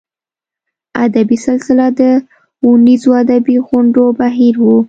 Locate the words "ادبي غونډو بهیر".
3.23-4.55